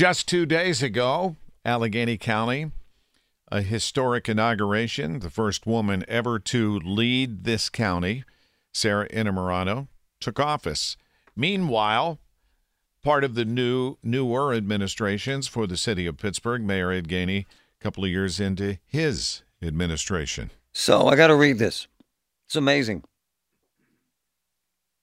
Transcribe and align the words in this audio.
Just 0.00 0.26
two 0.26 0.46
days 0.46 0.82
ago, 0.82 1.36
Allegheny 1.62 2.16
County, 2.16 2.72
a 3.52 3.60
historic 3.60 4.30
inauguration. 4.30 5.18
The 5.18 5.28
first 5.28 5.66
woman 5.66 6.06
ever 6.08 6.38
to 6.38 6.78
lead 6.78 7.44
this 7.44 7.68
county, 7.68 8.24
Sara 8.72 9.06
Innamorato, 9.10 9.88
took 10.18 10.40
office. 10.40 10.96
Meanwhile, 11.36 12.18
part 13.04 13.24
of 13.24 13.34
the 13.34 13.44
new 13.44 13.98
newer 14.02 14.54
administrations 14.54 15.46
for 15.46 15.66
the 15.66 15.76
city 15.76 16.06
of 16.06 16.16
Pittsburgh, 16.16 16.62
Mayor 16.62 16.90
Ed 16.90 17.06
Gainey, 17.06 17.44
a 17.44 17.84
couple 17.84 18.02
of 18.02 18.08
years 18.08 18.40
into 18.40 18.78
his 18.86 19.42
administration. 19.62 20.50
So 20.72 21.08
I 21.08 21.14
got 21.14 21.26
to 21.26 21.34
read 21.34 21.58
this. 21.58 21.88
It's 22.46 22.56
amazing. 22.56 23.04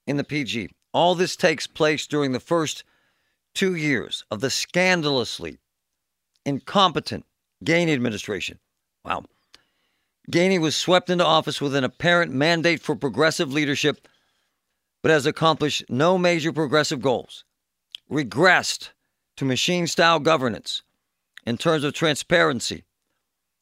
In 0.08 0.17
the 0.17 0.23
PG, 0.23 0.72
all 0.92 1.14
this 1.14 1.36
takes 1.36 1.67
place 1.67 2.08
during 2.08 2.32
the 2.32 2.39
first 2.39 2.84
two 3.58 3.74
years 3.74 4.24
of 4.30 4.40
the 4.40 4.52
scandalously 4.52 5.58
incompetent 6.46 7.26
Gainey 7.66 7.92
administration. 7.92 8.60
Wow. 9.04 9.24
Gainey 10.32 10.62
was 10.62 10.76
swept 10.76 11.10
into 11.10 11.26
office 11.26 11.60
with 11.60 11.74
an 11.74 11.84
apparent 11.84 12.32
mandate 12.32 12.80
for 12.82 12.96
progressive 12.96 13.52
leadership, 13.52 14.08
but 15.02 15.10
has 15.10 15.26
accomplished 15.26 15.86
no 15.90 16.20
major 16.20 16.54
progressive 16.54 17.02
goals. 17.02 17.46
Regressed 18.12 18.90
to 19.38 19.46
machine 19.46 19.88
style 19.88 20.20
governance 20.20 20.84
in 21.44 21.58
terms 21.58 21.84
of 21.84 21.94
transparency 21.94 22.84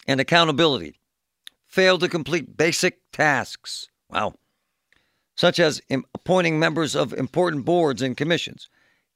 and 0.06 0.20
accountability 0.20 1.00
failed 1.66 2.02
to 2.02 2.10
complete 2.10 2.58
basic 2.58 3.00
tasks. 3.14 3.88
Wow. 4.10 4.34
Such 5.38 5.58
as 5.58 5.82
appointing 6.14 6.60
members 6.60 6.96
of 6.96 7.14
important 7.14 7.64
boards 7.64 8.02
and 8.02 8.18
commissions. 8.18 8.68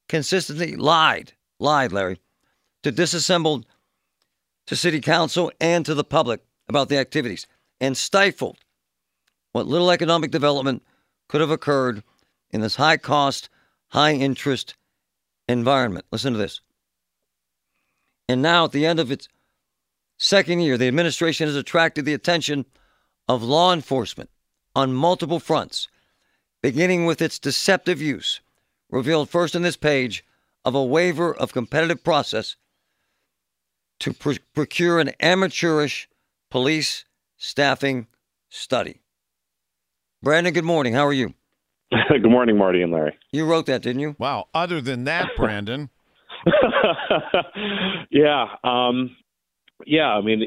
Consistently 0.09 0.75
lied, 0.75 1.33
lied, 1.59 1.93
Larry, 1.93 2.19
to 2.83 2.91
disassembled 2.91 3.65
to 4.67 4.75
city 4.75 4.99
council 4.99 5.51
and 5.61 5.85
to 5.85 5.93
the 5.93 6.03
public 6.03 6.43
about 6.67 6.89
the 6.89 6.97
activities 6.97 7.47
and 7.79 7.95
stifled 7.95 8.57
what 9.53 9.65
little 9.65 9.91
economic 9.91 10.31
development 10.31 10.83
could 11.29 11.39
have 11.39 11.49
occurred 11.49 12.03
in 12.51 12.59
this 12.59 12.75
high 12.75 12.97
cost, 12.97 13.49
high 13.89 14.13
interest 14.13 14.75
environment. 15.47 16.05
Listen 16.11 16.33
to 16.33 16.39
this. 16.39 16.59
And 18.27 18.41
now, 18.41 18.65
at 18.65 18.73
the 18.73 18.85
end 18.85 18.99
of 18.99 19.11
its 19.11 19.29
Second 20.21 20.59
year, 20.59 20.77
the 20.77 20.89
administration 20.89 21.47
has 21.47 21.55
attracted 21.55 22.03
the 22.03 22.13
attention 22.13 22.65
of 23.29 23.41
law 23.41 23.71
enforcement 23.71 24.29
on 24.75 24.93
multiple 24.93 25.39
fronts, 25.39 25.87
beginning 26.61 27.05
with 27.05 27.21
its 27.21 27.39
deceptive 27.39 28.01
use, 28.01 28.41
revealed 28.89 29.29
first 29.29 29.55
in 29.55 29.61
this 29.61 29.77
page, 29.77 30.25
of 30.65 30.75
a 30.75 30.83
waiver 30.83 31.33
of 31.33 31.53
competitive 31.53 32.03
process 32.03 32.55
to 33.99 34.13
pr- 34.13 34.33
procure 34.53 34.99
an 34.99 35.11
amateurish 35.19 36.09
police 36.49 37.05
staffing 37.37 38.07
study. 38.49 39.01
Brandon, 40.21 40.53
good 40.53 40.65
morning. 40.65 40.93
How 40.93 41.05
are 41.05 41.13
you? 41.13 41.33
good 42.09 42.29
morning, 42.29 42.57
Marty 42.57 42.81
and 42.81 42.91
Larry. 42.91 43.17
You 43.31 43.45
wrote 43.45 43.65
that, 43.67 43.81
didn't 43.81 44.01
you? 44.01 44.15
Wow. 44.19 44.47
Other 44.53 44.81
than 44.81 45.05
that, 45.05 45.29
Brandon. 45.37 45.89
yeah. 48.11 48.47
Um, 48.63 49.15
yeah, 49.85 50.09
I 50.09 50.21
mean, 50.21 50.43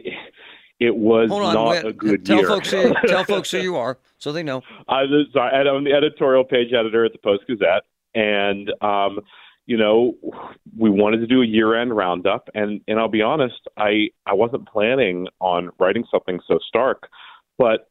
it 0.78 0.94
was 0.94 1.30
on, 1.30 1.54
not 1.54 1.69
wait, 1.69 1.84
a 1.84 1.92
good 1.92 2.26
tell 2.26 2.38
year. 2.38 2.48
Folks 2.48 2.70
who, 2.70 2.94
tell 3.06 3.24
folks 3.24 3.50
who 3.50 3.59
you 3.59 3.76
are 3.76 3.98
so 4.19 4.30
they 4.30 4.42
know. 4.42 4.62
I 4.88 5.03
was, 5.03 5.26
I'm 5.34 5.84
the 5.84 5.92
editorial 5.92 6.44
page 6.44 6.72
editor 6.72 7.04
at 7.04 7.12
the 7.12 7.19
Post 7.19 7.42
Gazette, 7.48 7.82
and 8.14 8.70
um, 8.80 9.20
you 9.66 9.76
know, 9.76 10.14
we 10.76 10.90
wanted 10.90 11.18
to 11.18 11.26
do 11.26 11.42
a 11.42 11.46
year-end 11.46 11.96
roundup, 11.96 12.48
and 12.54 12.80
and 12.88 12.98
I'll 12.98 13.08
be 13.08 13.22
honest, 13.22 13.60
I 13.76 14.08
I 14.26 14.34
wasn't 14.34 14.68
planning 14.68 15.28
on 15.40 15.70
writing 15.78 16.04
something 16.10 16.40
so 16.48 16.58
stark, 16.66 17.08
but 17.58 17.88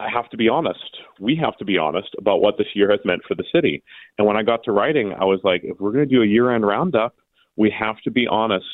I 0.00 0.08
have 0.10 0.30
to 0.30 0.36
be 0.36 0.48
honest. 0.48 0.98
We 1.20 1.36
have 1.36 1.56
to 1.58 1.64
be 1.64 1.76
honest 1.76 2.08
about 2.18 2.40
what 2.40 2.56
this 2.56 2.68
year 2.74 2.90
has 2.90 3.00
meant 3.04 3.22
for 3.26 3.34
the 3.34 3.44
city. 3.52 3.82
And 4.16 4.26
when 4.26 4.36
I 4.36 4.42
got 4.42 4.62
to 4.64 4.72
writing, 4.72 5.12
I 5.12 5.24
was 5.24 5.40
like, 5.42 5.62
if 5.64 5.78
we're 5.80 5.92
going 5.92 6.08
to 6.08 6.14
do 6.14 6.22
a 6.22 6.26
year-end 6.26 6.64
roundup, 6.64 7.16
we 7.56 7.74
have 7.76 7.96
to 8.04 8.10
be 8.10 8.26
honest 8.26 8.66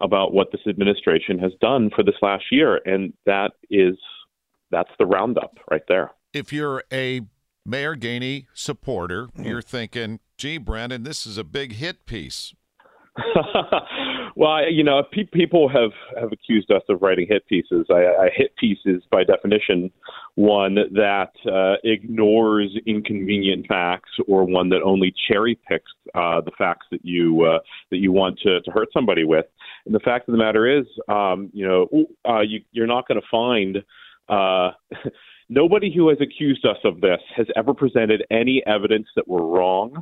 about 0.00 0.32
what 0.32 0.50
this 0.50 0.62
administration 0.66 1.38
has 1.38 1.52
done 1.60 1.90
for 1.94 2.02
this 2.02 2.14
last 2.22 2.44
year, 2.50 2.80
and 2.86 3.12
that 3.26 3.52
is 3.70 3.96
that's 4.70 4.90
the 4.98 5.06
roundup 5.06 5.58
right 5.70 5.82
there. 5.88 6.10
If 6.32 6.52
you're 6.52 6.84
a 6.92 7.20
Mayor 7.66 7.94
Gainey 7.94 8.46
supporter, 8.54 9.28
you're 9.36 9.62
thinking, 9.62 10.20
"Gee, 10.38 10.58
Brandon, 10.58 11.02
this 11.02 11.26
is 11.26 11.36
a 11.38 11.44
big 11.44 11.72
hit 11.74 12.06
piece." 12.06 12.54
well, 14.36 14.70
you 14.70 14.84
know, 14.84 15.02
pe- 15.10 15.24
people 15.24 15.68
have 15.68 15.90
have 16.18 16.32
accused 16.32 16.70
us 16.70 16.82
of 16.88 17.02
writing 17.02 17.26
hit 17.28 17.46
pieces. 17.46 17.86
I, 17.90 18.06
I 18.06 18.30
hit 18.34 18.54
pieces, 18.56 19.02
by 19.10 19.24
definition, 19.24 19.90
one 20.36 20.76
that 20.92 21.32
uh, 21.50 21.76
ignores 21.84 22.70
inconvenient 22.86 23.66
facts 23.66 24.10
or 24.26 24.44
one 24.44 24.68
that 24.70 24.82
only 24.82 25.12
cherry 25.28 25.58
picks 25.68 25.90
uh, 26.14 26.40
the 26.40 26.52
facts 26.56 26.86
that 26.90 27.04
you 27.04 27.44
uh, 27.44 27.58
that 27.90 27.98
you 27.98 28.12
want 28.12 28.38
to, 28.44 28.60
to 28.60 28.70
hurt 28.70 28.88
somebody 28.92 29.24
with. 29.24 29.46
And 29.86 29.94
the 29.94 30.00
fact 30.00 30.28
of 30.28 30.32
the 30.32 30.38
matter 30.38 30.78
is, 30.78 30.86
um, 31.08 31.50
you 31.52 31.66
know, 31.66 31.88
uh, 32.28 32.40
you, 32.40 32.60
you're 32.72 32.86
not 32.86 33.06
going 33.06 33.20
to 33.20 33.26
find. 33.30 33.78
Nobody 35.52 35.92
who 35.92 36.08
has 36.10 36.18
accused 36.20 36.64
us 36.64 36.76
of 36.84 37.00
this 37.00 37.20
has 37.36 37.48
ever 37.56 37.74
presented 37.74 38.24
any 38.30 38.62
evidence 38.66 39.08
that 39.16 39.26
we're 39.26 39.44
wrong 39.44 40.00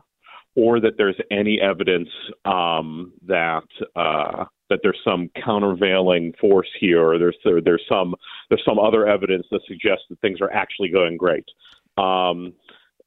or 0.55 0.79
that 0.79 0.93
there's 0.99 1.17
any 1.31 1.59
evidence 1.59 2.11
um, 2.45 3.15
that 3.27 3.65
uh, 3.97 4.45
that 4.69 4.81
there's 4.83 4.99
some 5.03 5.31
countervailing 5.43 6.35
force 6.39 6.69
here, 6.79 7.03
or 7.03 7.19
there's 7.19 7.37
there, 7.45 7.63
there's 7.63 7.83
some 7.89 8.15
there's 8.51 8.63
some 8.63 8.79
other 8.79 9.09
evidence 9.09 9.47
that 9.51 9.63
suggests 9.67 10.05
that 10.11 10.21
things 10.21 10.41
are 10.43 10.53
actually 10.53 10.91
going 10.91 11.17
great. 11.17 11.47
Um, 11.97 12.53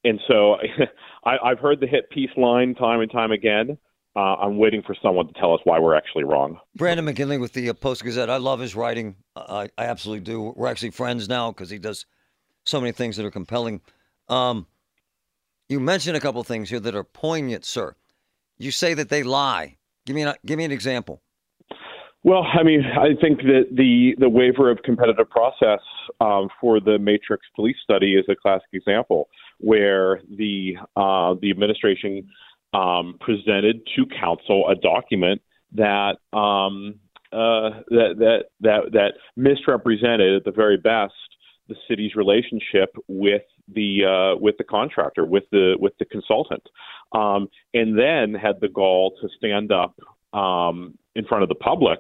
and 0.04 0.20
so 0.28 0.56
I, 1.26 1.38
I've 1.44 1.60
heard 1.60 1.80
the 1.80 1.88
hit 1.88 2.10
piece 2.10 2.32
line 2.38 2.74
time 2.74 3.02
and 3.02 3.12
time 3.12 3.32
again. 3.32 3.78
Uh, 4.16 4.36
I'm 4.38 4.58
waiting 4.58 4.82
for 4.82 4.96
someone 5.02 5.28
to 5.28 5.34
tell 5.34 5.54
us 5.54 5.62
why 5.64 5.78
we're 5.78 5.96
actually 5.96 6.24
wrong. 6.24 6.58
Brandon 6.76 7.06
McGinley 7.06 7.40
with 7.40 7.54
the 7.54 7.72
Post 7.74 8.04
Gazette. 8.04 8.32
I 8.32 8.38
love 8.38 8.60
his 8.60 8.76
writing. 8.76 9.16
I, 9.36 9.70
I 9.78 9.86
absolutely 9.86 10.24
do. 10.24 10.54
We're 10.56 10.68
actually 10.68 10.90
friends 10.90 11.30
now 11.30 11.52
because 11.52 11.70
he 11.70 11.78
does 11.78 12.06
so 12.66 12.80
many 12.80 12.92
things 12.92 13.18
that 13.18 13.26
are 13.26 13.32
compelling. 13.32 13.82
Um, 14.30 14.68
you 15.70 15.80
mentioned 15.80 16.18
a 16.18 16.20
couple 16.20 16.44
things 16.44 16.70
here 16.70 16.80
that 16.80 16.96
are 16.96 17.04
poignant, 17.04 17.66
sir. 17.66 17.96
You 18.58 18.72
say 18.72 18.94
that 18.94 19.10
they 19.10 19.24
lie. 19.24 19.78
Give 20.06 20.16
me 20.16 20.24
an, 20.24 20.36
give 20.46 20.58
me 20.58 20.66
an 20.66 20.72
example. 20.72 21.22
Well, 22.24 22.46
I 22.54 22.62
mean, 22.62 22.84
I 22.86 23.20
think 23.20 23.40
that 23.40 23.70
the 23.72 24.14
the 24.20 24.30
waiver 24.30 24.70
of 24.70 24.84
competitive 24.84 25.30
process 25.30 25.80
um, 26.20 26.50
for 26.60 26.80
the 26.80 27.00
Matrix 27.00 27.48
police 27.56 27.78
study 27.84 28.14
is 28.14 28.26
a 28.30 28.36
classic 28.36 28.68
example 28.74 29.28
where 29.60 30.22
the 30.38 30.76
uh, 30.96 31.34
the 31.42 31.50
administration 31.50 32.28
um, 32.74 33.16
presented 33.20 33.82
to 33.96 34.06
council 34.20 34.70
a 34.70 34.76
document 34.76 35.42
that 35.74 36.18
um, 36.32 37.00
uh, 37.32 37.82
that 37.90 38.16
that 38.20 38.44
that 38.60 38.92
that 38.92 39.14
misrepresented 39.36 40.36
at 40.36 40.44
the 40.46 40.52
very 40.52 40.78
best 40.78 41.14
the 41.68 41.76
city's 41.88 42.16
relationship 42.16 42.96
with 43.08 43.44
the 43.74 44.06
uh, 44.06 44.40
with 44.40 44.58
the 44.58 44.64
contractor, 44.64 45.26
with 45.26 45.44
the 45.52 45.76
with 45.80 45.94
the 46.00 46.06
consultant, 46.06 46.64
um, 47.14 47.48
and 47.74 47.98
then 47.98 48.34
had 48.34 48.60
the 48.62 48.68
gall 48.68 49.14
to 49.22 49.30
stand 49.38 49.72
up 49.72 49.96
um, 50.34 50.98
in 51.16 51.26
front 51.26 51.44
of 51.44 51.50
the 51.50 51.56
public 51.56 52.00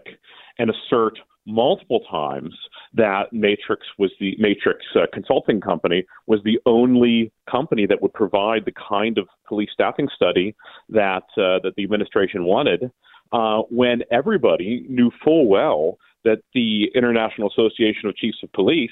and 0.58 0.70
assert 0.70 1.18
multiple 1.46 2.02
times 2.10 2.54
that 2.94 3.32
Matrix 3.32 3.86
was 3.98 4.12
the 4.20 4.36
Matrix 4.38 4.86
uh, 4.96 5.06
consulting 5.14 5.60
company 5.60 6.06
was 6.28 6.40
the 6.44 6.60
only 6.66 7.32
company 7.50 7.86
that 7.88 8.02
would 8.02 8.14
provide 8.14 8.66
the 8.66 8.74
kind 8.74 9.18
of 9.18 9.28
police 9.48 9.70
staffing 9.74 10.08
study 10.16 10.56
that 10.90 11.24
uh, 11.38 11.60
that 11.64 11.74
the 11.78 11.84
administration 11.84 12.46
wanted. 12.46 12.92
Uh, 13.32 13.62
when 13.70 14.02
everybody 14.12 14.86
knew 14.90 15.10
full 15.24 15.48
well 15.48 15.98
that 16.26 16.42
the 16.54 16.92
International 16.94 17.50
Association 17.50 18.10
of 18.10 18.16
Chiefs 18.16 18.40
of 18.44 18.52
Police 18.52 18.92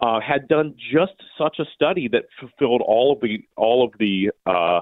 uh, 0.00 0.20
had 0.20 0.48
done 0.48 0.74
just 0.92 1.12
such 1.36 1.58
a 1.58 1.64
study 1.74 2.08
that 2.08 2.24
fulfilled 2.38 2.82
all 2.86 3.12
of 3.12 3.20
the 3.20 3.38
all 3.56 3.84
of 3.84 3.92
the 3.98 4.30
uh, 4.46 4.80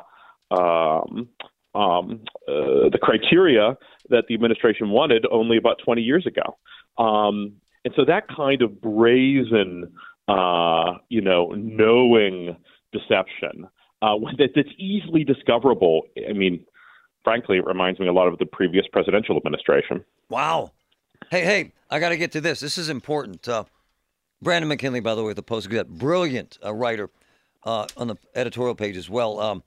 um, 0.55 1.29
um, 1.75 2.21
uh, 2.49 2.89
the 2.91 2.99
criteria 3.01 3.77
that 4.11 4.25
the 4.29 4.35
administration 4.35 4.91
wanted 4.91 5.27
only 5.31 5.57
about 5.57 5.79
20 5.85 6.03
years 6.03 6.27
ago. 6.27 6.57
Um, 7.03 7.53
and 7.85 7.95
so 7.95 8.05
that 8.05 8.25
kind 8.35 8.63
of 8.63 8.81
brazen, 8.81 9.93
uh, 10.29 10.95
you 11.09 11.21
know, 11.21 11.53
knowing 11.57 12.57
deception 12.93 13.69
uh, 14.03 14.15
that, 14.39 14.51
that's 14.55 14.69
easily 14.79 15.25
discoverable. 15.25 16.03
I 16.29 16.33
mean, 16.33 16.65
frankly, 17.25 17.59
it 17.59 17.67
reminds 17.67 18.01
me 18.01 18.09
a 18.09 18.13
lot 18.13 18.29
of 18.29 18.39
the 18.39 18.47
previous 18.47 18.87
presidential 18.93 19.37
administration. 19.37 20.05
Wow. 20.29 20.73
Hey, 21.31 21.45
hey, 21.45 21.73
I 21.91 21.99
got 21.99 22.11
to 22.11 22.17
get 22.17 22.33
to 22.33 22.41
this. 22.41 22.61
This 22.61 22.79
is 22.79 22.89
important. 22.89 23.47
Brandon 24.41 24.71
McGinley, 24.71 25.03
by 25.03 25.15
the 25.15 25.25
way, 25.25 25.33
the 25.33 25.43
Post 25.43 25.69
Gazette, 25.69 25.89
brilliant 25.89 26.59
uh, 26.65 26.73
writer 26.73 27.11
uh, 27.65 27.87
on 27.97 28.09
the 28.09 28.17
editorial 28.35 28.75
page 28.75 28.97
as 28.97 29.11
well. 29.11 29.41
Um, 29.41 29.63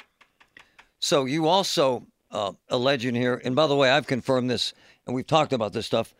so 0.99 1.25
you 1.25 1.47
also 1.47 2.07
uh, 2.31 2.53
a 2.69 2.77
legend 2.77 3.17
here, 3.17 3.41
and 3.43 3.55
by 3.55 3.67
the 3.67 3.75
way, 3.75 3.89
I've 3.89 4.07
confirmed 4.07 4.49
this, 4.49 4.73
and 5.05 5.15
we've 5.15 5.27
talked 5.27 5.53
about 5.53 5.73
this 5.73 5.85
stuff. 5.85 6.13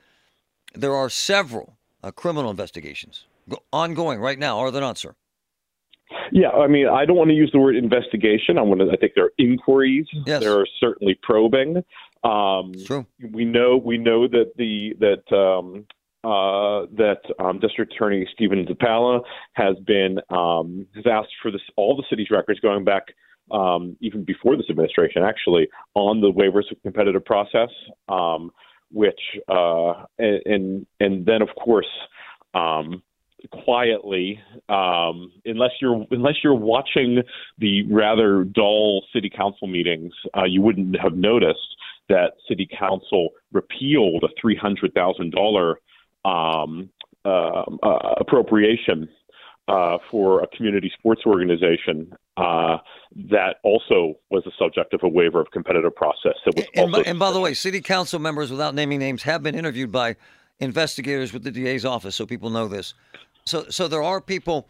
There 0.73 0.95
are 0.95 1.09
several 1.09 1.77
uh, 2.03 2.11
criminal 2.11 2.51
investigations 2.51 3.25
ongoing 3.71 4.19
right 4.19 4.39
now, 4.39 4.59
are 4.59 4.71
there 4.71 4.81
not, 4.81 4.97
sir? 4.97 5.15
Yeah, 6.31 6.49
I 6.49 6.67
mean, 6.67 6.87
I 6.87 7.05
don't 7.05 7.15
want 7.15 7.29
to 7.29 7.35
use 7.35 7.49
the 7.51 7.59
word 7.59 7.75
investigation. 7.75 8.57
I 8.57 8.61
want 8.61 8.81
to. 8.81 8.91
I 8.91 8.97
think 8.97 9.13
there 9.15 9.25
are 9.25 9.33
inquiries. 9.37 10.05
Yes. 10.25 10.41
There 10.41 10.59
are 10.59 10.67
certainly 10.79 11.17
probing. 11.21 11.83
Um, 12.23 12.73
True. 12.85 13.05
We 13.31 13.45
know. 13.45 13.77
We 13.77 13.97
know 13.97 14.27
that 14.27 14.53
the 14.57 14.93
that 14.99 15.35
um, 15.35 15.85
uh, 16.23 16.85
that 16.97 17.21
um, 17.39 17.59
District 17.59 17.91
Attorney 17.93 18.27
Stephen 18.33 18.65
Zappala 18.65 19.21
has 19.53 19.75
been 19.85 20.19
um, 20.29 20.85
has 20.95 21.05
asked 21.09 21.33
for 21.41 21.51
this 21.51 21.61
all 21.77 21.95
the 21.95 22.03
city's 22.09 22.29
records 22.29 22.59
going 22.59 22.83
back 22.83 23.03
um, 23.51 23.97
even 24.01 24.23
before 24.23 24.55
this 24.55 24.67
administration, 24.69 25.23
actually, 25.23 25.67
on 25.95 26.21
the 26.21 26.31
waivers 26.31 26.71
of 26.71 26.81
competitive 26.83 27.25
process, 27.25 27.69
um, 28.07 28.51
which 28.91 29.19
uh, 29.49 30.05
and, 30.19 30.41
and 30.45 30.87
and 30.99 31.25
then 31.25 31.41
of 31.41 31.49
course. 31.55 31.89
Um, 32.53 33.01
quietly 33.65 34.39
um, 34.69 35.31
unless 35.45 35.71
you're 35.81 36.05
unless 36.11 36.35
you're 36.43 36.53
watching 36.53 37.23
the 37.57 37.81
rather 37.91 38.43
dull 38.43 39.03
city 39.11 39.31
council 39.35 39.67
meetings 39.67 40.13
uh, 40.37 40.43
you 40.43 40.61
wouldn't 40.61 40.95
have 40.99 41.13
noticed 41.15 41.75
that 42.07 42.33
city 42.47 42.69
council 42.77 43.29
repealed 43.51 44.23
a 44.23 44.27
three 44.39 44.55
hundred 44.55 44.93
thousand 44.93 45.31
dollar 45.31 45.79
um, 46.25 46.89
uh, 47.25 47.63
uh, 47.83 48.15
appropriation 48.19 49.07
uh, 49.67 49.97
for 50.09 50.41
a 50.41 50.47
community 50.47 50.91
sports 50.97 51.21
organization 51.25 52.11
uh, 52.37 52.77
that 53.29 53.57
also 53.63 54.15
was 54.29 54.43
the 54.43 54.51
subject 54.57 54.93
of 54.93 55.01
a 55.03 55.07
waiver 55.07 55.39
of 55.39 55.49
competitive 55.51 55.95
process. 55.95 56.33
That 56.45 56.55
was 56.55 56.65
and, 56.75 56.85
also 56.85 57.03
by, 57.03 57.09
and 57.09 57.19
by 57.19 57.31
the 57.31 57.39
way, 57.39 57.53
city 57.53 57.79
council 57.81 58.19
members, 58.19 58.51
without 58.51 58.75
naming 58.75 58.99
names, 58.99 59.23
have 59.23 59.43
been 59.43 59.55
interviewed 59.55 59.91
by 59.91 60.15
investigators 60.59 61.31
with 61.31 61.43
the 61.43 61.51
DA's 61.51 61.85
office, 61.85 62.15
so 62.15 62.25
people 62.25 62.49
know 62.49 62.67
this. 62.67 62.93
So, 63.45 63.65
so 63.69 63.87
there 63.87 64.03
are 64.03 64.19
people 64.21 64.67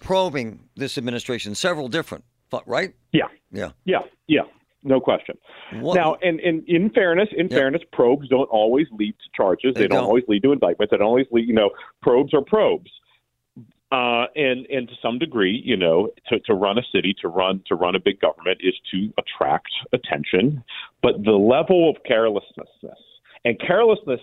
probing 0.00 0.60
this 0.76 0.98
administration, 0.98 1.54
several 1.54 1.88
different, 1.88 2.24
right? 2.66 2.94
yeah, 3.12 3.24
Yeah. 3.50 3.70
yeah, 3.84 4.00
yeah, 4.26 4.42
no 4.84 5.00
question. 5.00 5.36
What- 5.80 5.94
Now, 5.96 6.16
and, 6.22 6.38
and 6.40 6.62
in 6.68 6.90
fairness, 6.90 7.28
in 7.36 7.48
Yep. 7.48 7.58
fairness, 7.58 7.82
probes 7.92 8.28
don't 8.28 8.48
always 8.50 8.86
lead 8.92 9.12
to 9.18 9.30
charges. 9.36 9.74
They 9.74 9.82
They, 9.82 9.88
don't, 9.88 9.98
don't. 10.00 10.06
always 10.06 10.24
lead 10.28 10.42
to 10.44 10.52
indictments. 10.52 10.90
They 10.90 10.98
don't 10.98 11.06
always 11.06 11.26
lead. 11.32 11.48
You 11.48 11.54
know, 11.54 11.70
probes 12.02 12.32
are 12.34 12.42
probes. 12.42 12.90
Uh, 13.92 14.26
and 14.34 14.66
and 14.66 14.88
to 14.88 14.94
some 15.00 15.18
degree, 15.18 15.62
you 15.64 15.76
know, 15.76 16.08
to, 16.28 16.40
to 16.40 16.54
run 16.54 16.78
a 16.78 16.82
city, 16.92 17.14
to 17.20 17.28
run 17.28 17.62
to 17.66 17.76
run 17.76 17.94
a 17.94 18.00
big 18.00 18.18
government 18.20 18.58
is 18.60 18.74
to 18.90 19.12
attract 19.18 19.68
attention. 19.92 20.64
But 21.00 21.22
the 21.22 21.32
level 21.32 21.90
of 21.90 21.96
carelessness 22.04 22.66
and 23.44 23.60
carelessness, 23.60 24.20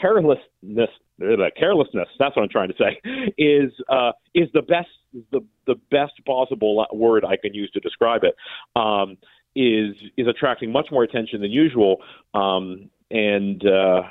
carelessness, 0.00 0.88
uh, 1.22 1.50
carelessness. 1.58 2.08
That's 2.18 2.34
what 2.34 2.44
I'm 2.44 2.48
trying 2.48 2.68
to 2.68 2.74
say. 2.78 3.00
Is 3.36 3.70
uh, 3.90 4.12
is 4.34 4.48
the 4.54 4.62
best 4.62 4.88
the 5.32 5.40
the 5.66 5.74
best 5.90 6.12
possible 6.24 6.86
word 6.92 7.22
I 7.24 7.36
can 7.36 7.52
use 7.52 7.70
to 7.72 7.80
describe 7.80 8.22
it. 8.24 8.34
Um, 8.74 9.18
is 9.56 9.96
is 10.16 10.26
attracting 10.26 10.72
much 10.72 10.88
more 10.90 11.02
attention 11.02 11.40
than 11.40 11.50
usual. 11.50 11.98
Um, 12.34 12.90
and 13.10 13.64
uh, 13.66 14.02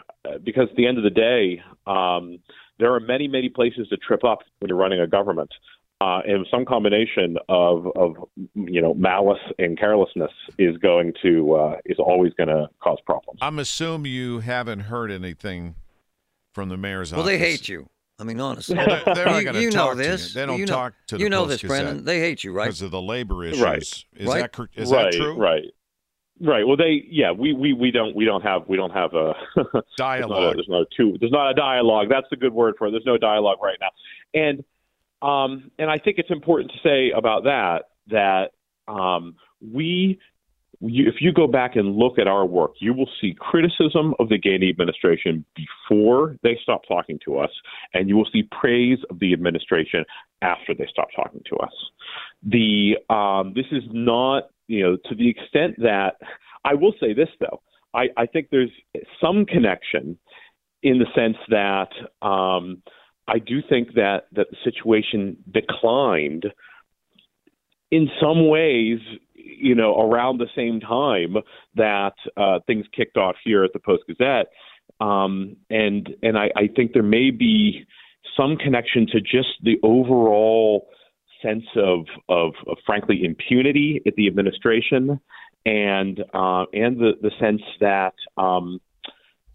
because 0.43 0.67
at 0.69 0.75
the 0.75 0.87
end 0.87 0.97
of 0.97 1.03
the 1.03 1.09
day, 1.09 1.61
um, 1.87 2.39
there 2.79 2.93
are 2.93 2.99
many, 2.99 3.27
many 3.27 3.49
places 3.49 3.87
to 3.89 3.97
trip 3.97 4.23
up 4.23 4.39
when 4.59 4.69
you're 4.69 4.77
running 4.77 4.99
a 4.99 5.07
government. 5.07 5.51
Uh, 6.01 6.21
and 6.25 6.47
some 6.49 6.63
combination 6.63 7.35
of, 7.49 7.87
of 7.97 8.15
you 8.55 8.81
know 8.81 8.93
malice 8.93 9.41
and 9.57 9.77
carelessness 9.77 10.31
is 10.57 10.77
going 10.77 11.11
to 11.21 11.53
uh, 11.55 11.75
is 11.85 11.97
always 11.99 12.33
going 12.35 12.47
to 12.47 12.69
cause 12.81 12.97
problems. 13.05 13.37
I'm 13.41 13.59
assume 13.59 14.05
you 14.05 14.39
haven't 14.39 14.81
heard 14.81 15.11
anything 15.11 15.75
from 16.53 16.69
the 16.69 16.77
mayor's 16.77 17.11
Well, 17.11 17.21
office. 17.21 17.31
Well, 17.31 17.39
they 17.39 17.45
hate 17.45 17.67
you. 17.67 17.89
I 18.19 18.23
mean, 18.23 18.39
honestly. 18.39 18.75
Well, 18.75 18.85
they're, 19.05 19.15
they're 19.15 19.37
you, 19.39 19.43
going 19.45 19.61
you 19.63 19.71
talk 19.71 19.97
know 19.97 20.03
to 20.03 20.09
this. 20.09 20.35
you. 20.35 20.41
They 20.41 20.45
don't 20.45 20.59
you 20.59 20.65
know, 20.65 20.73
talk 20.73 20.93
to 21.07 21.17
the 21.17 21.23
You 21.23 21.29
know 21.29 21.45
this, 21.45 21.61
Brandon. 21.61 22.03
They 22.03 22.19
hate 22.19 22.43
you, 22.43 22.51
right? 22.51 22.65
because 22.65 22.81
of 22.81 22.91
the 22.91 23.01
labor 23.01 23.45
issues. 23.45 23.61
Right. 23.61 23.77
Is 23.81 24.05
Right. 24.27 24.51
that 24.51 24.57
right, 24.59 24.69
that 24.75 25.13
true? 25.13 25.35
right, 25.35 25.63
right. 26.41 26.67
Well, 26.67 26.77
they 26.77 27.05
yeah 27.09 27.31
we, 27.31 27.53
we, 27.53 27.73
we 27.73 27.91
don't 27.91 28.15
we 28.15 28.25
don't 28.25 28.41
have 28.41 28.67
we 28.67 28.75
don't 28.77 28.91
have 28.91 29.13
a 29.13 29.33
Dialogue. 29.95 29.95
There's 29.97 30.29
not 30.29 30.51
a, 30.51 30.53
there's 30.55 30.69
not 30.69 30.81
a 30.81 30.85
two. 30.95 31.17
There's 31.19 31.31
not 31.31 31.51
a 31.51 31.53
dialogue. 31.53 32.07
That's 32.09 32.27
the 32.29 32.37
good 32.37 32.53
word 32.53 32.75
for 32.77 32.87
it. 32.87 32.91
There's 32.91 33.05
no 33.05 33.17
dialogue 33.17 33.59
right 33.63 33.77
now. 33.79 33.89
And 34.33 34.63
um, 35.21 35.71
and 35.79 35.89
I 35.89 35.97
think 35.97 36.17
it's 36.17 36.31
important 36.31 36.71
to 36.71 36.77
say 36.83 37.11
about 37.11 37.43
that 37.45 37.83
that 38.07 38.51
um, 38.87 39.35
we, 39.61 40.19
you, 40.81 41.07
if 41.07 41.15
you 41.19 41.33
go 41.33 41.47
back 41.47 41.75
and 41.75 41.95
look 41.95 42.17
at 42.17 42.27
our 42.27 42.45
work, 42.45 42.71
you 42.79 42.93
will 42.93 43.09
see 43.19 43.35
criticism 43.37 44.13
of 44.19 44.29
the 44.29 44.39
Gainey 44.39 44.69
administration 44.69 45.43
before 45.55 46.37
they 46.41 46.57
stop 46.61 46.81
talking 46.87 47.19
to 47.25 47.37
us, 47.37 47.51
and 47.93 48.07
you 48.07 48.15
will 48.15 48.27
see 48.31 48.43
praise 48.43 48.99
of 49.09 49.19
the 49.19 49.33
administration 49.33 50.05
after 50.41 50.73
they 50.73 50.87
stop 50.89 51.09
talking 51.15 51.41
to 51.49 51.57
us. 51.57 51.73
The 52.43 52.97
um, 53.09 53.53
this 53.53 53.65
is 53.71 53.83
not 53.91 54.49
you 54.67 54.83
know 54.83 54.97
to 55.09 55.15
the 55.15 55.29
extent 55.29 55.75
that 55.79 56.15
I 56.63 56.75
will 56.75 56.93
say 56.99 57.13
this 57.13 57.29
though. 57.39 57.61
I, 57.93 58.07
I 58.15 58.25
think 58.27 58.49
there's 58.51 58.71
some 59.21 59.45
connection 59.45 60.17
in 60.83 60.99
the 60.99 61.07
sense 61.15 61.37
that 61.49 61.89
um, 62.25 62.83
I 63.27 63.39
do 63.39 63.61
think 63.67 63.95
that 63.95 64.27
that 64.33 64.47
the 64.51 64.57
situation 64.63 65.37
declined 65.51 66.45
in 67.91 68.09
some 68.21 68.47
ways, 68.47 68.99
you 69.59 69.75
know, 69.75 69.99
around 69.99 70.39
the 70.39 70.49
same 70.55 70.79
time 70.79 71.35
that 71.75 72.13
uh, 72.37 72.59
things 72.67 72.85
kicked 72.95 73.17
off 73.17 73.35
here 73.43 73.63
at 73.63 73.73
the 73.73 73.79
Post 73.79 74.03
Gazette, 74.07 74.47
um, 74.99 75.55
and 75.69 76.09
and 76.23 76.37
I, 76.37 76.49
I 76.55 76.69
think 76.75 76.93
there 76.93 77.03
may 77.03 77.31
be 77.31 77.85
some 78.37 78.57
connection 78.57 79.07
to 79.07 79.21
just 79.21 79.49
the 79.63 79.77
overall 79.83 80.87
sense 81.41 81.65
of, 81.75 82.05
of, 82.27 82.53
of 82.67 82.77
frankly 82.85 83.23
impunity 83.23 84.01
at 84.05 84.15
the 84.15 84.27
administration 84.27 85.19
and 85.65 86.19
uh, 86.33 86.65
and 86.73 86.97
the 86.99 87.11
the 87.21 87.31
sense 87.39 87.61
that 87.79 88.13
um, 88.37 88.79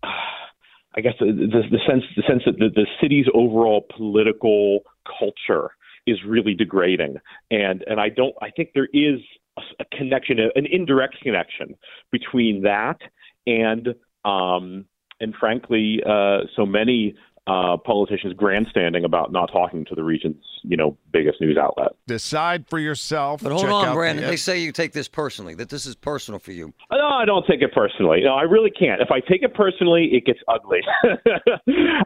I 0.03 1.01
guess 1.01 1.15
the, 1.19 1.27
the, 1.27 1.79
sense 1.89 2.05
the 2.17 2.23
sense 2.29 2.43
that 2.47 2.59
the, 2.59 2.69
the 2.75 2.87
city's 3.01 3.27
overall 3.35 3.87
political 3.97 4.81
culture 5.19 5.71
is 6.07 6.19
really 6.27 6.55
degrading, 6.55 7.17
and 7.51 7.85
and 7.87 8.01
I 8.01 8.11
don't 8.11 8.35
I 8.43 8.51
think 8.51 8.71
there 8.75 8.89
is 8.93 9.21
a, 9.57 9.63
a 9.81 9.85
connection, 9.97 10.39
an 10.55 10.67
indirect 10.67 11.21
connection 11.23 11.75
between 12.11 12.63
that 12.63 12.99
and 13.47 13.95
um, 14.25 14.87
and 15.21 15.35
frankly, 15.39 16.01
uh, 16.05 16.39
so 16.57 16.65
many 16.67 17.15
uh, 17.47 17.77
politicians 17.77 18.33
grandstanding 18.35 19.05
about 19.05 19.31
not 19.31 19.53
talking 19.53 19.85
to 19.85 19.95
the 19.95 20.03
region's 20.03 20.43
you 20.63 20.77
know 20.79 20.97
biggest 21.13 21.41
news 21.43 21.59
outlet. 21.59 21.89
Decide 22.07 22.67
for 22.69 22.79
yourself. 22.79 23.43
But 23.43 23.53
hold 23.53 23.67
on, 23.67 23.95
Brandon. 23.95 24.25
the- 24.25 24.31
They 24.31 24.37
say 24.37 24.59
you 24.61 24.73
take 24.73 24.93
this 24.93 25.09
personally, 25.09 25.55
that 25.57 25.69
this 25.69 25.85
is 25.85 25.95
personal 25.95 26.41
for 26.41 26.53
you. 26.53 26.73
No, 26.91 27.07
I 27.07 27.27
don't 27.27 27.47
take 27.47 27.61
it 27.61 27.73
personally. 27.75 28.23
No, 28.23 28.35
I 28.35 28.43
really 28.43 28.71
can't. 28.71 29.03
If 29.03 29.11
I 29.11 29.21
take 29.21 29.43
it 29.43 29.53
personally, 29.55 30.09
it 30.15 30.25
gets 30.25 30.41
ugly. 30.49 30.81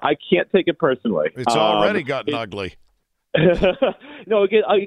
I 0.02 0.16
can't 0.30 0.50
take 0.54 0.66
it 0.68 0.78
personally. 0.78 1.30
It's 1.36 1.54
Um, 1.54 1.60
already 1.60 2.02
gotten 2.02 2.34
it- 2.34 2.36
ugly. 2.38 2.74
No, 4.26 4.42
again, 4.42 4.62
I, 4.66 4.86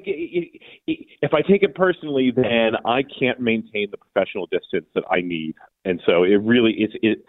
if 0.86 1.32
I 1.32 1.42
take 1.42 1.62
it 1.62 1.74
personally, 1.74 2.32
then 2.34 2.72
I 2.84 3.02
can't 3.02 3.40
maintain 3.40 3.88
the 3.90 3.96
professional 3.98 4.46
distance 4.46 4.86
that 4.94 5.04
I 5.10 5.20
need, 5.20 5.54
and 5.84 6.00
so 6.06 6.24
it 6.24 6.36
really 6.42 6.72
is 6.72 6.90
it. 7.02 7.24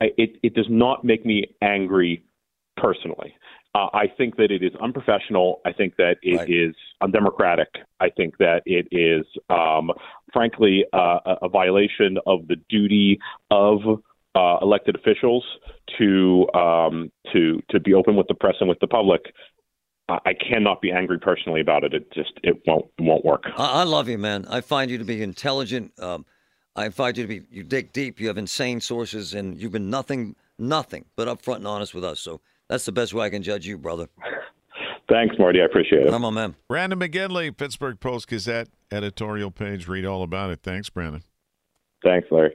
It 0.00 0.38
it 0.42 0.54
does 0.54 0.66
not 0.68 1.04
make 1.04 1.24
me 1.24 1.46
angry 1.62 2.22
personally. 2.76 3.34
Uh, 3.74 3.86
I 3.92 4.06
think 4.16 4.36
that 4.36 4.50
it 4.50 4.62
is 4.62 4.72
unprofessional. 4.80 5.60
I 5.64 5.72
think 5.72 5.96
that 5.96 6.16
it 6.22 6.36
Right. 6.38 6.50
is 6.50 6.74
undemocratic. 7.00 7.68
I 8.00 8.08
think 8.10 8.38
that 8.38 8.62
it 8.64 8.88
is, 8.92 9.26
um, 9.50 9.90
frankly, 10.32 10.84
uh, 10.92 11.20
a- 11.26 11.38
a 11.42 11.48
violation 11.48 12.18
of 12.26 12.46
the 12.48 12.56
duty 12.68 13.18
of 13.50 13.80
uh, 14.34 14.58
elected 14.62 14.94
officials 14.94 15.44
to 15.98 16.46
um, 16.54 17.10
to 17.32 17.60
to 17.70 17.80
be 17.80 17.94
open 17.94 18.14
with 18.16 18.28
the 18.28 18.34
press 18.34 18.54
and 18.60 18.68
with 18.68 18.78
the 18.80 18.86
public. 18.86 19.22
I 20.08 20.18
I 20.26 20.34
cannot 20.34 20.80
be 20.80 20.90
angry 20.92 21.18
personally 21.18 21.60
about 21.60 21.84
it. 21.84 21.94
It 21.94 22.12
just 22.12 22.32
it 22.42 22.62
won't 22.66 22.86
won't 22.98 23.24
work. 23.24 23.44
I, 23.56 23.80
I 23.80 23.82
love 23.84 24.08
you, 24.08 24.18
man. 24.18 24.46
I 24.48 24.60
find 24.60 24.90
you 24.90 24.98
to 24.98 25.04
be 25.04 25.22
intelligent. 25.22 25.92
Um, 26.00 26.24
I 26.76 26.88
find 26.90 27.16
you 27.16 27.24
to 27.24 27.28
be 27.28 27.46
you 27.50 27.62
dig 27.62 27.92
deep. 27.92 28.20
You 28.20 28.28
have 28.28 28.38
insane 28.38 28.80
sources, 28.80 29.34
and 29.34 29.60
you've 29.60 29.72
been 29.72 29.90
nothing, 29.90 30.36
nothing 30.58 31.04
but 31.16 31.28
upfront 31.28 31.56
and 31.56 31.66
honest 31.66 31.94
with 31.94 32.04
us. 32.04 32.20
So 32.20 32.40
that's 32.68 32.84
the 32.84 32.92
best 32.92 33.14
way 33.14 33.26
I 33.26 33.30
can 33.30 33.42
judge 33.42 33.66
you, 33.66 33.78
brother. 33.78 34.08
Thanks, 35.08 35.36
Marty. 35.38 35.60
I 35.62 35.64
appreciate 35.64 36.06
it. 36.06 36.12
I'm 36.12 36.24
a 36.24 36.30
man. 36.30 36.54
Brandon 36.68 36.98
McGinley, 36.98 37.56
Pittsburgh 37.56 37.98
Post 37.98 38.28
Gazette 38.28 38.68
editorial 38.92 39.50
page. 39.50 39.88
Read 39.88 40.04
all 40.04 40.22
about 40.22 40.50
it. 40.50 40.60
Thanks, 40.62 40.90
Brandon. 40.90 41.22
Thanks, 42.04 42.28
Larry. 42.30 42.54